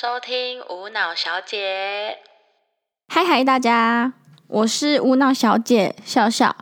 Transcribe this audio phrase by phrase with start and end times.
[0.00, 2.16] 收听无脑小姐。
[3.08, 4.14] 嗨嗨，大家，
[4.48, 6.56] 我是无脑小姐笑笑。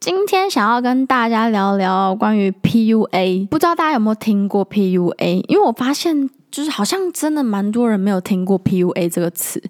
[0.00, 5.44] 今天想要跟大家聊聊关于 PUA，不知道大家有没有听过 PUA？
[5.46, 6.28] 因为我发现。
[6.52, 9.60] 就是好像真的蛮多人没有听过 PUA 这个词，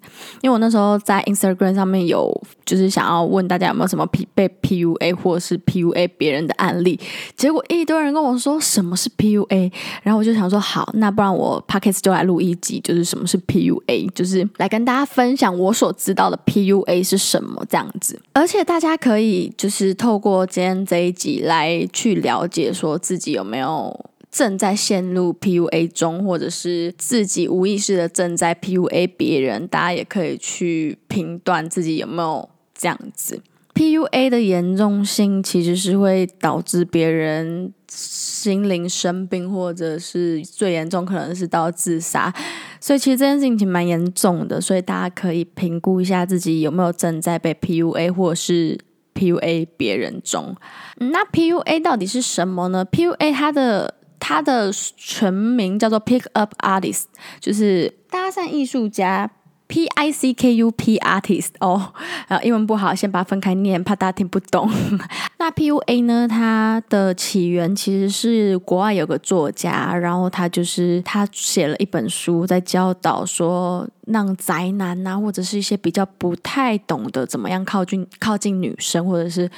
[0.41, 2.29] 因为我那时候在 Instagram 上面有
[2.65, 6.99] 就是想要问大家有没有什么 P 被 PUA 或是 PUA 别人的案例，
[7.37, 9.71] 结果一堆人跟我说什么是 PUA，
[10.03, 23.97] 然后我就想说好，那不然我 Podcast 就来录一集，就是什么是 PUA，就是来跟大家分享我所知道的 PUA 是什么这样子，而且大家可以就是透过今天这一集来去了解说自己有没有。
[24.33, 33.41] 正在陷入 PUA 中，或者是自己无意识的正在 PUA 别人，大家也可以去评断自己有没有这样子。
[33.75, 42.33] PUA 的严重性其实是会导致别人心灵生病，或者是最严重可能是到自杀。
[42.79, 48.79] 所以其实这件事情蛮严重的，所以大家可以评估一下自己有没有正在被 PUA 或是
[49.13, 50.55] PUA 别人中。
[50.97, 57.03] 那 PUA 到底是什么呢？PUA 它的他的全名叫做 Pick Up Artist，
[57.41, 59.29] 就是搭讪艺术家
[59.67, 61.93] ，P I C K U P Artist 哦。
[62.29, 64.71] 然后英文不好，先把它分开念，怕大家听不懂。
[65.39, 66.25] 那 P U A 呢？
[66.25, 79.51] 它的起源其实是国外有个作家，然后他就是他写了一本书，在教导说，让宅男啊，或者是一些比较不太懂得怎么样靠近靠近女生，或者是。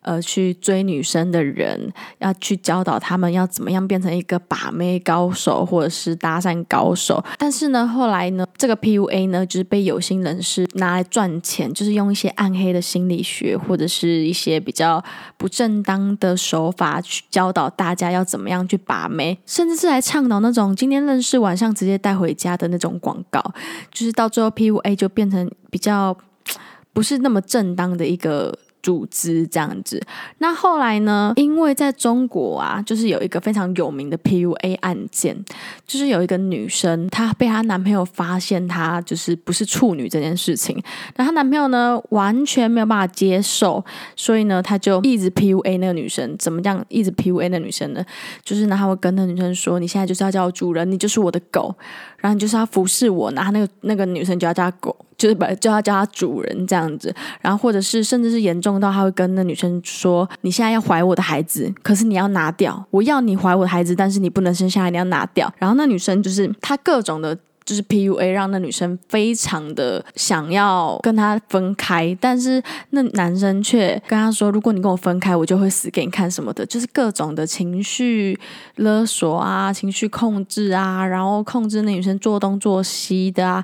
[0.00, 7.22] 呃，去追女生的人，要去教导他们要怎么样变成一个把妹高手，或者是搭讪高手。
[7.36, 15.02] 但是呢，后来呢，这个 PUA 呢，就是被有心人士拿来赚钱，就是用一些暗黑的心理学，或者是一些比较
[15.36, 23.42] 不正当的手法去教导大家要怎么样去把妹，甚至是来倡导那种今天认识，晚上直接带回家的那种广告。
[23.90, 26.16] 就是到最后，PUA 就变成比较
[26.92, 28.56] 不是那么正当的一个。
[28.82, 30.00] 组织这样子，
[30.38, 31.32] 那后来呢？
[31.36, 35.36] 因为在中国啊，就是有一个非常有名的 PUA 案件，
[35.86, 40.80] 就是有一个女生，她被她男朋友发现她就是不是处女这件事情，
[41.16, 43.84] 那她男朋友呢完全没有办法接受，
[44.16, 48.04] 所以呢，他就一直 PUA 那个女生，怎么样一直 PUA 那女生呢？
[48.42, 51.74] 就是呢，他会跟那女生说：“你现在就是要叫我主人，你就是我的狗，
[52.18, 54.94] 然后你就是要服侍我。”然后那个那个女生就要叫他狗。
[55.18, 67.36] 就是把叫他叫他主人这样子，然后或者是甚至是严重到他会跟那女生说：“你现在要怀我的孩子，可是你要拿掉，我要你怀我的孩子，但是你不能生下来，你要拿掉。”然后那女生就是她各种的。
[67.68, 78.40] 就是 PUA 让那女生非常的想要跟他分开，但是那男生却跟他说：“如果你跟我分开，我就会死给你看什么的。”就是各种的情绪
[78.76, 83.62] 勒索啊，情绪控制啊，然后控制那女生做东做西的啊。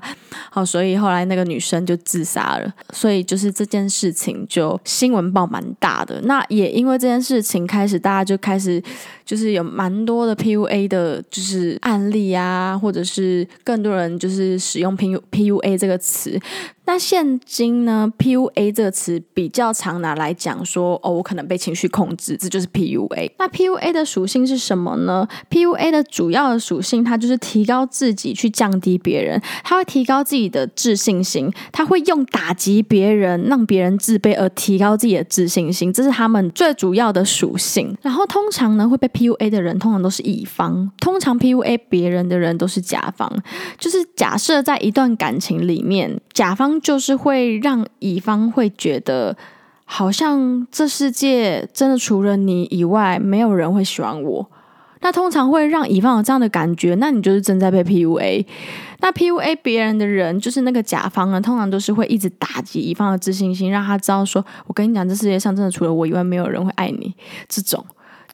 [0.51, 2.71] 好，所以后来那个女生就自杀了。
[2.93, 6.21] 所以就是这件事情就新闻报蛮大的。
[6.25, 8.79] 那也因为这件事情开始，大家就开始
[9.25, 13.94] 就是有蛮多的 PUA 的，就是案例啊，或者是更多。
[13.95, 16.39] 人就是使用 P U P U A 这个词。
[16.87, 23.31] 那现今呢，PUA 这个词比较常拿来讲说，哦，我可能被情绪控制，这就是 PUA。
[23.39, 37.97] 那 PUA 的属性是什么呢？PUA 的主要的属性，它就是提高自己去降低别人，它会提高自己的自信心，它会用打击别人，让别人自卑而提高自己的自信心，这是他们最主要的属性。
[38.03, 43.31] 然后通常呢，会被 PUA 的人通常都是乙方，通常 PUA 别人的人都是甲方。
[43.79, 46.74] 就是假设在一段感情里面，甲方。
[46.81, 49.35] 就是会让乙方会觉得，
[49.85, 54.49] 好像这世界真的除了你以外，没有人会喜欢我。
[55.01, 58.45] 那通常会让乙方有这样的感觉，那你就是正在被 PUA。
[59.01, 67.13] 那 PUA 别人的人，就是那个甲方呢，通常都是会一直打击乙方的自信心，让他知道说，我跟你讲，这世界上真的除了我以外，没有人会爱你。
[67.47, 67.85] 这种。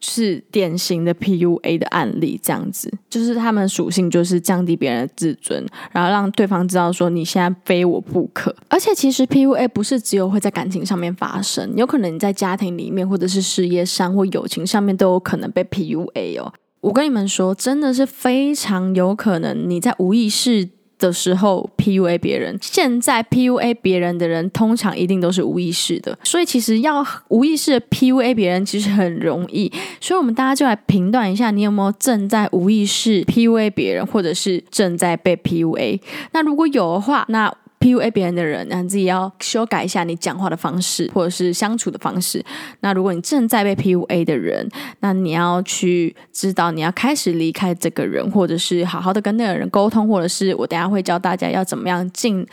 [0.01, 8.53] 是典型的 PUA 的案例，这样子，就是他们属性就是降低别人的自尊，然后让对方知道说你现在非我不可。
[8.67, 16.51] 而且其实 PUA 不是只有会在感情上面发生，有可能你在家庭里面，或者是事业上或友情上面都有可能被 PUA 哦。
[16.81, 20.69] 我跟你们说，真的是非常有可能你在无意识。
[21.01, 29.69] 的时候 PUA 别人，现在 PUA 别人的人通常一定都是无意识的，所以其实要无意识的 PUA 别人其实很容易，
[29.99, 35.99] 所以我们大家就来评断一下，你有没有正在无意识 PUA 别人，或者是正在被 PUA。
[36.33, 42.41] 那如果有的话，那 PUA 别人的人，那自己要修改一下你讲话的方式，或者是相处的方式。
[42.79, 44.69] 那如果你正在被 PUA 的人，
[44.99, 52.47] 那你要去知道你要开始离开这个人，或者是好好的跟那个人沟通，或者是我等下会教大家要怎么样进。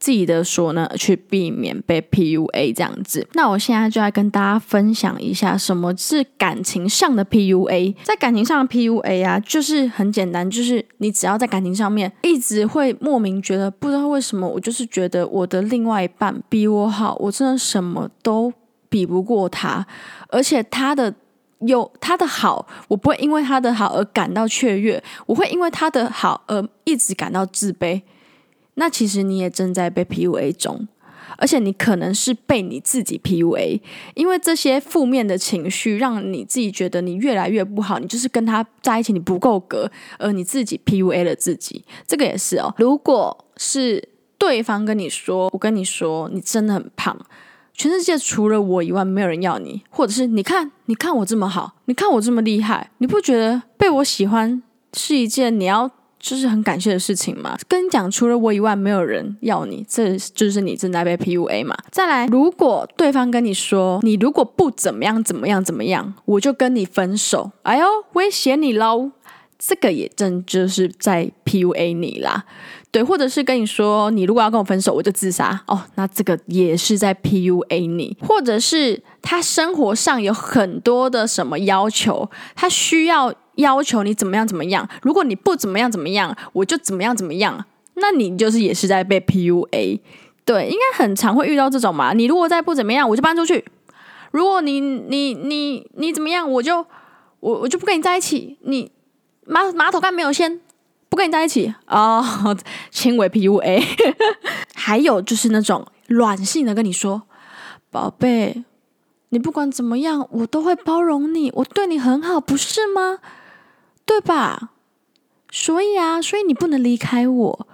[0.00, 3.28] 自己的说呢，去避免被 PUA 这样子。
[3.34, 7.94] 那我现在就来跟大家分享一下，什么是感情上的 PUA。
[8.02, 18.50] 在感情上的 PUA 啊，就是很简单，就是你只要在感情上面一直会莫名觉得，不知道为什么，我就是觉得我的另外一半比我好，我真的什么都
[18.88, 19.86] 比不过他，
[20.28, 21.14] 而且他的
[21.58, 28.00] 有他的好，我不会因为他的好而感到雀跃，我会因为他的好而一直感到自卑。
[28.80, 30.88] 那其实你也正在被 PUA 中，
[31.36, 33.78] 而且你可能是被你自己 PUA，
[34.14, 41.84] 因为这些负面的情绪让你自己觉得你越来越不好，你就是跟他在一起你不够格，而你自己 PUA 了自己。
[42.06, 42.74] 这个也是哦。
[42.78, 47.14] 如果是对方跟你说，我跟你说，你真的很胖，
[47.74, 54.62] 全世界除了我以外没有人要你，或者是你看，你看我这么好，你看我这么厉害，你不觉得被我喜欢
[54.94, 55.90] 是一件你要？
[56.20, 61.74] 就是很感谢的事情嘛，跟你讲，除了我以外没有人要你，这就是你正在被 PUA 嘛。
[61.90, 69.10] 再来，如果对方跟你说，你如果不怎么样怎么样怎么样，我就跟你分手，哎呦，威胁你喽，
[69.62, 72.44] 这个也正就是在 PUA 你啦。
[72.90, 78.16] 对，或者是跟你说，你如果要跟我分手，我就自杀哦，那这个也是在 PUA 你。
[78.20, 87.64] 或者是他生活上有很多的什么要求，他需要要求你怎么样怎么样，如果你不怎么样怎么样，我就怎么样怎么样，
[87.94, 90.00] 那你就是也是在被 PUA。
[90.44, 92.12] 对，应该很常会遇到这种嘛。
[92.12, 93.62] 你如果再不怎么样，我就搬出去；
[94.32, 96.84] 如果你你你你怎么样，我就
[97.38, 98.58] 我我就不跟你在一起。
[98.62, 98.90] 你
[99.46, 100.60] 马马桶盖没有掀。
[101.08, 102.24] 不跟你在一起哦，
[102.92, 103.84] 轻微 PUA，
[104.76, 107.22] 还有就是那种软性的跟你说，
[107.90, 108.62] 宝贝，
[109.30, 113.18] 你不管怎么样，我都会包容你，我对你很好，不是吗？
[114.06, 114.70] 对吧？
[115.50, 117.66] 所以啊，所以你不能离开我，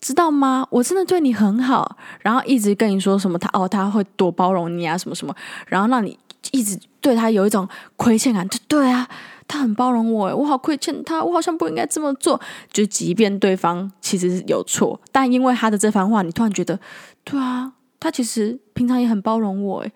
[0.00, 0.64] 知道吗？
[0.70, 5.34] 我真的对你很好，然后一直跟你说什么他哦，他会多包容你啊，什么什么，
[5.66, 6.16] 然后让你
[6.52, 9.08] 一直对他有一种亏欠感，对对啊。
[9.52, 12.40] 他很包容我，我好亏欠他，我好像不应该这么做。
[12.72, 16.78] 就即便对方其实是有错，但因为他的这番话，你突然觉得，
[17.24, 19.90] 对啊，他其实平常也很包容我，诶，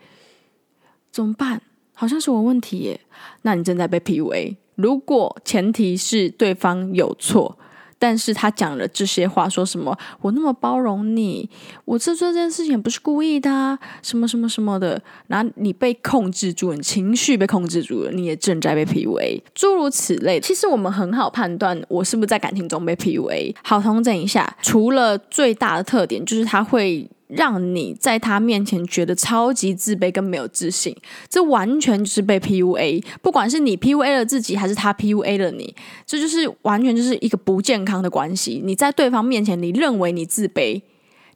[1.12, 1.62] 怎么办？
[1.95, 3.01] 好像是我问题耶。
[3.43, 4.56] 那你正在被 PUA。
[4.75, 7.57] 如果前提是对方有错。
[8.05, 11.49] 但是他讲了这些话，说什么我那么包容你，
[11.87, 20.39] 我这这件事情不是故意的，什么什么什么的，然后你被控制住，你情绪被控制住了，你也正在被 PUA，诸如此类。
[20.39, 23.56] 其实我们很好判断我是不是在感情中被 PUA。
[23.62, 27.09] 好，同整一下，除了最大的特点就是他会。
[27.37, 30.97] 让你在他面前觉得超级自卑跟没有自信，
[31.29, 33.05] 这完全就是被 PUA。
[33.23, 35.75] 不管是你 PUA 了自己，还是他 PUA 了你，
[36.07, 38.61] 这就是完全就是一个不健康的关系。
[38.65, 40.83] 你在对方面前，你认为你自卑。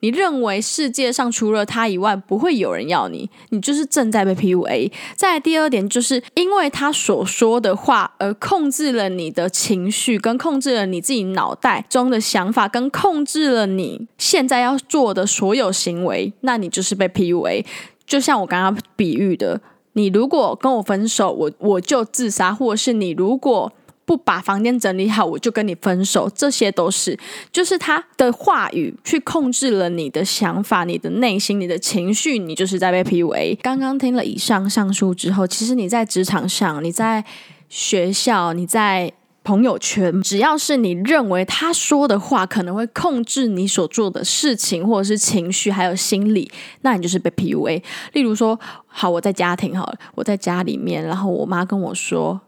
[0.01, 4.91] 你认为世界上除了他以外不会有人要你，你就是正在被 PUA。
[5.17, 17.65] 再第二点，就是因为他所说的话而控制了你的情绪，跟控制了你自己脑袋中的想法，跟控制了你现在要做的所有行为，那你就是被 PUA。
[18.07, 19.61] 就像我刚刚比喻的，
[19.93, 23.73] 你如果跟我分手，我我就自杀，或者是你如果。
[24.09, 26.31] 不把房间整理好，我就跟你分手。
[26.35, 27.19] 这些都是，
[27.53, 33.59] 就是他的话语去控制了你的想法、你的内心、你的情绪，你就是在被 PUA。
[33.61, 37.23] 刚刚听了以上上述之后，其实你在职场上、你在
[37.69, 39.13] 学校、你在
[39.45, 46.51] 朋友圈，只要是你认为他说的话可能会控制你所做的事情，或者是情绪，还有心理，
[46.81, 47.83] 那你就是被 PUA。
[48.15, 52.41] 例如说，好，我在家庭好了，我在家里面，然后我妈跟我说：“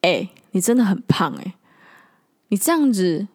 [0.00, 1.54] 哎。”你真的很胖诶，
[2.48, 3.26] 你这样子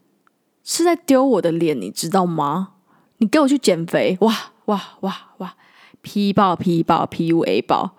[0.64, 2.74] 是在丢我的脸，你知道吗？
[3.18, 4.34] 你给我去减肥，哇
[4.66, 5.56] 哇哇哇，
[6.02, 7.97] 批爆批爆 PUA 爆。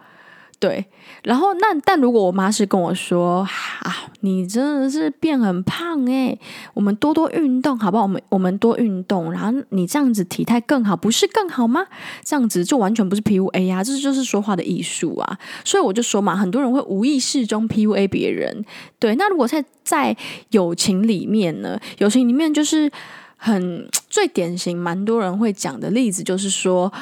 [0.61, 0.85] 对，
[1.23, 3.47] 然后那但如果我妈是跟我说
[3.83, 6.37] 啊，你真的是变很胖诶，
[6.75, 8.03] 我们多多运动好不好？
[8.03, 11.87] 我们我们多运动，然后你这样子体态更好，不是更好吗？
[12.25, 15.39] 这样子就完全不是 PUA 呀，这就是说话的艺术啊。
[15.65, 18.65] 所以我就说嘛，很多人会无意识中 PUA 别人。
[18.99, 20.17] 对，那如果在在
[20.51, 21.79] 友情里面呢？
[21.99, 22.91] 友情里面就是
[23.37, 26.93] 很最典型，蛮多人会讲的例子就是说。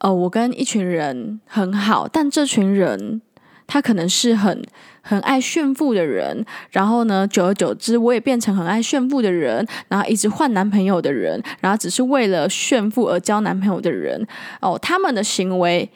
[0.00, 3.22] 呃，我跟一群人很好，但这群人
[3.66, 4.62] 他可能是很
[5.00, 14.26] 很爱炫富的人，然后呢，久而久之，我也变成很爱炫富的人，然后一直换男朋友的人，然后只是为了炫富而交男朋友的人。
[14.60, 15.88] 哦，他们的行为。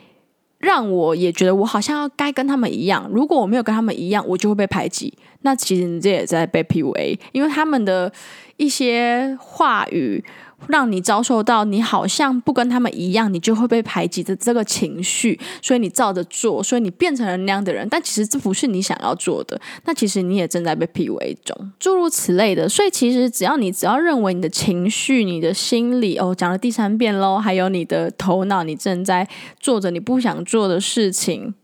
[0.61, 5.13] 让我也觉得我好像要该跟他们一样，如果我没有跟他们一样，我就会被排挤。
[5.43, 8.11] 那其实你这也在被 PUA，因为他们的
[8.57, 10.25] 一些话语。
[10.69, 17.87] 让你遭受到你好像不跟他们一样，你就会被排挤的这个情绪，所以你照着做，所以你变成了那样的人。
[17.89, 22.69] 但其实这不是你想要做的，那其实你也正在被 PUA 中，诸如此类的。
[22.69, 29.29] 所以其实只要你只要认为你的情绪、你的心理，哦，讲了第三遍喽，还有你的头脑，你正在
[29.61, 31.55] 做着你不想做的事情，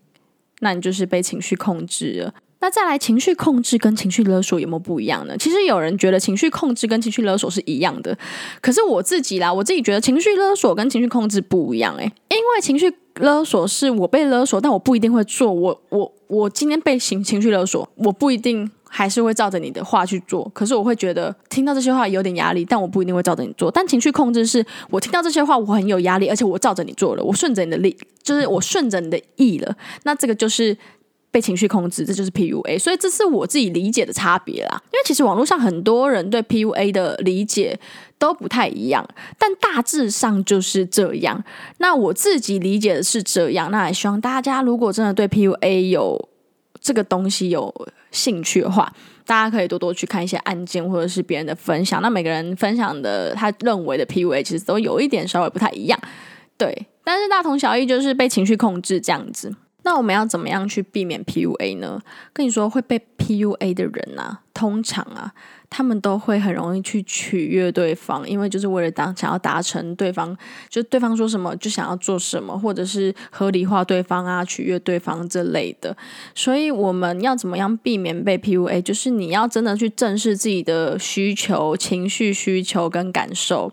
[0.60, 2.34] 那你就是被情绪控制了。
[2.62, 5.34] 那再来，情绪控制跟情绪勒索有没有不一样呢？
[5.38, 8.16] 其实有人觉得情绪控制跟情绪勒索是一样的，
[8.60, 15.50] 可是我自己啦，我自己觉得情绪勒索跟情绪控制不一样诶，因为情绪勒索是我被勒索，但我不一定会做。
[15.50, 20.46] 我我我今天被情情绪勒索，我不一定还是会照着你的话去做。
[20.54, 23.70] 可是我会觉得听到这些话有点压力，但我不一定会照着你做。
[23.70, 29.74] 但情绪控制是我听到这些话我很有压力，而且我照着你做了，我顺着你的力，就是我顺着你的意了。
[30.02, 30.76] 那这个就是。
[31.30, 34.82] 被情绪控制，这就是 PUA，所以这是我自己理解的差别啦。
[34.86, 37.78] 因为其实网络上很多人对 PUA 的理解
[38.18, 39.08] 都不太一样，
[39.38, 41.42] 但大致上就是这样。
[41.78, 46.28] 那我自己理解的是这样，那也希望大家如果真的对 PUA 有
[46.80, 47.72] 这个东西有
[48.10, 48.92] 兴趣的话，
[49.24, 52.02] 大家可以多多去看一些案件或者是别人的分享。
[52.02, 56.00] 那每个人分享的他认为的 PUA 其实都有一点稍微不太一样，
[56.58, 59.54] 对，但是大同小异，就是被情绪控制这样子。
[59.82, 62.00] 那我们要怎么样去避免 PUA 呢？
[62.32, 65.32] 跟你说，会被 PUA 的人啊，通常啊，
[65.70, 70.36] 他们都会很容易去取悦对方，因为就是为了当想要达成对方，
[70.68, 75.96] 就对方说什么就想要做什么，或者是合理化对方啊，取悦对方这类的。
[76.34, 78.82] 所以我们要怎么样避免被 PUA？
[78.82, 83.72] 就是你要真的去正视自己的需求、情绪需求跟感受。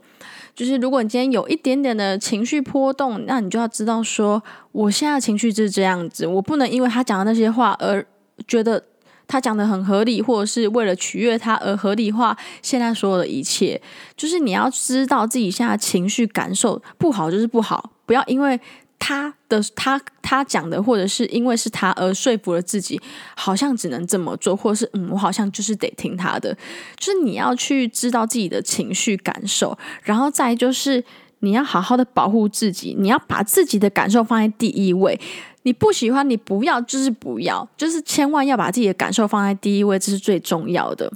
[0.58, 8.04] 就是如果你今天有一点点的情绪波动，那你就要知道说，我现在情绪就是这样子，我不能因为他讲的那些话而
[8.48, 8.84] 觉得
[9.28, 13.80] 他讲的很合理，或者是为了取悦他而合理化现在所有的一切。
[14.16, 18.60] 就是你要知道自己现在情绪感受不好就是不好，不要因为。
[19.00, 23.00] 他的他他讲的，或者是因为是他而说服了自己，
[23.36, 26.54] 好像只能这么做，或者是嗯，我好像就是得听他的。
[26.98, 31.04] 就是你要去知道自己的情绪感受，然后再就是
[31.40, 35.20] 你要好好的保护自己，你要把自己的感受放在第一位。
[35.64, 41.12] 你不喜欢，你不要，就是不要，就是千万要把自己的感受放在第一位，这是最重要的。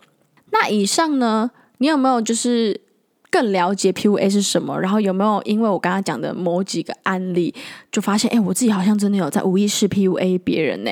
[0.52, 2.82] 那以上呢，你有没有就是？
[3.32, 7.56] 更了解 PUA 是什么，然后有没有因为我刚刚讲的某几个案例，
[7.90, 10.92] 就发现哎，我自己好像真的有在无意识 PUA 别人呢？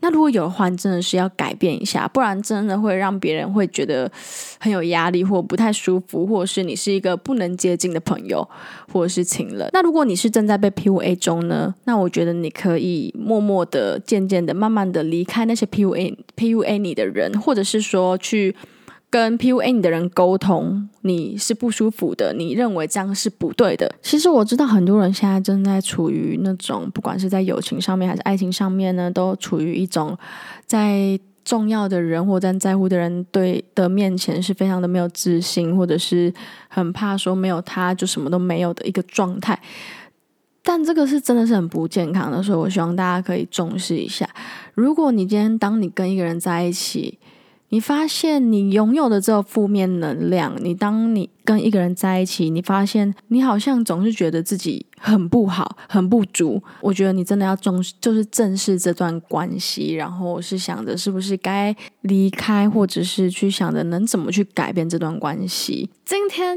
[0.00, 4.10] 那如果有的话，真的是要改变一下，不然真的会让别人会觉得
[4.58, 8.46] 很有压力，或不太舒服，或者是你是一个不能接近的朋友，
[8.92, 9.68] 或者是情人。
[9.72, 11.74] 那如果你是正在被 PUA 中呢？
[11.84, 18.54] 那我觉得你可以默默的、渐渐的、慢慢的离开那些 PUA PUA 你的人，或者是说去。
[19.14, 23.94] 跟 PUA 你的人沟通，你是不舒服的，你认为这样是不对的。
[24.02, 30.18] 其实我知道很多人现在正在处于那种，不管是在友情上面还是爱情上面呢，都处于一种
[30.66, 36.34] 在重要的人或在在乎的人对的面前是非常的没有自信，或者是
[36.66, 39.56] 很怕说没有他就什么都没有的一个状态。
[40.64, 44.28] 但这个是真的是很不健康的，所以我希望大家可以重视一下。
[44.74, 47.16] 如果你今天当你跟一个人在一起，
[47.74, 56.62] 你发现你拥有的这个负面能量，你当你跟一个人在一起，你发现你好像总是觉得自己很不好、很不足。
[56.80, 65.90] 我觉得你真的要重视，就是正视这段关系，然后是想着是不是该离开，或者是去想着能怎么去改变这段关系。
[66.04, 66.56] 今天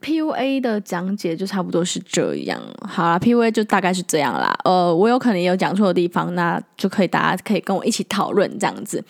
[0.00, 2.62] PUA 的讲解就差不多是这样。
[2.86, 4.56] 好啦，PUA 就大概是这样啦。
[4.62, 9.04] 呃，我有可能也有讲错的地方，那就可以大家可以跟我一起讨论这样子。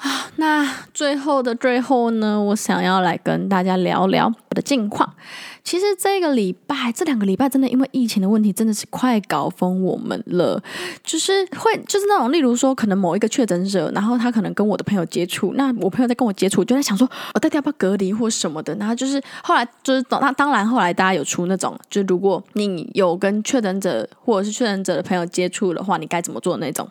[0.00, 5.14] 啊， 那最后的最后呢，我想要来跟大家聊聊我的近况。
[5.62, 10.60] 其实这个礼拜，这两个礼拜真的因为疫情的问题，真的是快搞疯我们了。
[11.04, 18.74] 就是会，就是那种，例如说，可能某一个确诊者，然后他可能跟我的朋友接触，那我朋友在跟我接触，就在想说，我到底要不要隔离或什么的。
[18.76, 26.88] 然后就是后来就是，那当然后来大家有出那种，就如果你有跟确诊者或者是确诊者的朋友接触的话，你该怎么做那种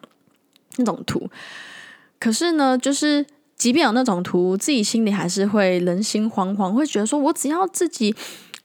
[0.78, 1.28] 那种图。
[2.20, 8.14] 可是呢，就是即便有那种图，自己心里还是会人心惶惶，会觉得说，我只要自己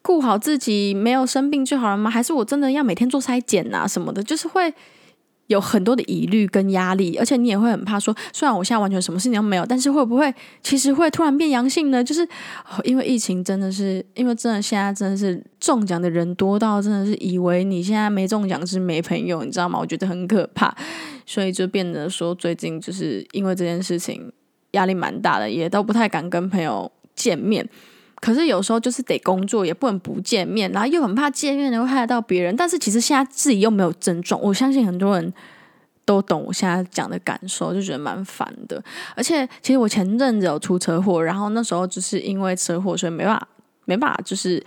[0.02, 2.11] 顾好自己，没有生病就好了吗？
[2.11, 4.23] 还是我真的要每天做筛检啊什么的？
[4.23, 4.75] 就是会
[5.48, 12.02] 有很多的疑虑跟压力，而且你也会很怕说，虽然我现在完全什么事情都没有，但是会不会其实会突然变阳性呢？
[12.02, 12.26] 就是、
[12.84, 19.78] 因为疫情真的是，因为真的现在真的是中奖的人多到真的是以为你现在没中奖是没朋友，你知道吗？
[19.78, 20.74] 我觉得很可怕，
[21.26, 24.32] 所以就变得说最近就是因为这件事情
[24.70, 27.68] 压力蛮大的，也都不太敢跟朋友见面。
[28.25, 32.57] 可是有时候就是得工作，也不能不见面，然后又很怕见面会害到别人。
[32.57, 35.31] 但是其实现在自己又没有症状，我相信很多人
[36.07, 38.83] 都懂我现在讲的感受，就觉得蛮烦的。
[39.14, 43.47] 而且其实我前阵子有出车祸，然后那时候就是因为车祸，所以没办法
[43.85, 44.64] 没办法就是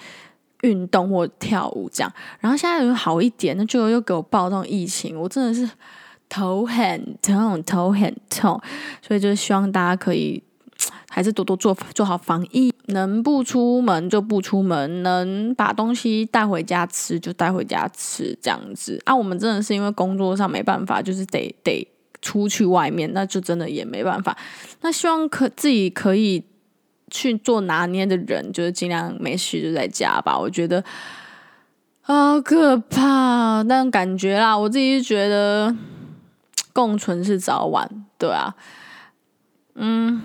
[0.61, 2.13] 运动或跳舞这样。
[2.39, 5.67] 然后现在又好一点，那就又给我报这种疫情，我真的是
[6.29, 8.61] 头很痛，头很痛。
[9.01, 10.43] 所以就是希望大家可以。
[11.17, 19.15] 还是多多做做好防疫，能不出门就不出门，能把东西带回家吃就带回家吃，这样子啊。
[19.15, 21.87] 我们真的是因为工作上没办法，就是得得
[22.21, 24.37] 出去外面，那就真的也没办法。
[24.81, 26.43] 那希望可自己可以
[27.09, 30.37] 去做拿捏的人，就是尽量没事就在家吧。
[30.37, 30.83] 我觉得
[32.01, 35.75] 好可怕，那种感觉啦，我自己是觉得
[36.73, 38.55] 共存是早晚，对啊，
[39.73, 40.21] 嗯。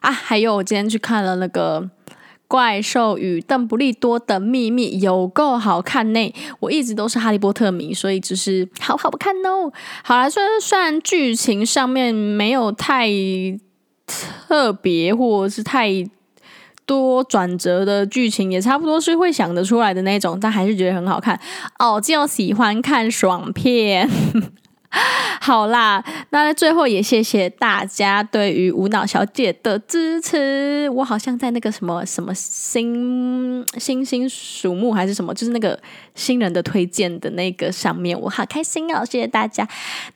[0.00, 1.80] 啊，还有我今天去看了那个
[2.48, 6.34] 《怪兽与邓布利多的秘密》，有够好看呢！
[6.58, 9.70] 我一直都是哈利波特迷，所以就是好好看哦。
[10.02, 13.08] 好啦，虽然虽然剧情上面没有太
[14.48, 15.88] 特别，或者是太
[16.84, 21.38] 多转折的剧情，也差不多是会想得出来的那种，但还是觉得很好看
[21.78, 22.00] 哦。
[22.00, 24.10] 就喜欢看爽片。
[25.40, 30.88] 好啦，那最后也谢谢大家对于无脑小姐的支持。
[30.90, 35.78] 我好像在那个什么什么星星星数目还是什么，就是那个
[36.14, 39.04] 新人的推荐的那个上面，我好开心哦！
[39.04, 39.66] 谢谢大家。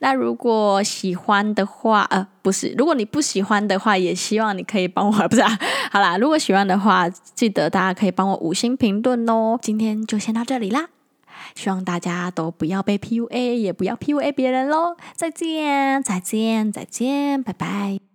[0.01, 5.59] 那如果喜欢的话，呃，不是，如果你不喜欢的话，也希望你可以帮我，不是啊？
[5.93, 9.59] 好啦，如果喜欢的话，记得大家可以帮我五星评论哦。
[9.63, 10.89] 今天就先到这里啦。
[11.55, 14.97] 希望大家都不要被 PUA，也不要 PUA 别人喽！
[15.15, 18.14] 再见，再见，再见，拜拜。